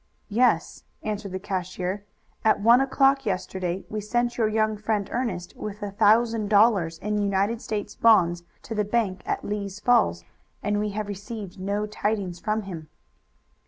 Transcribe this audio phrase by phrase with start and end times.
[0.29, 2.05] "Yes," answered the cashier.
[2.43, 7.21] "At one o'clock yesterday we sent your young friend Ernest with a thousand dollars in
[7.21, 10.23] United States bonds to the bank at Lee's Falls,
[10.63, 12.89] and we have received no tidings from him."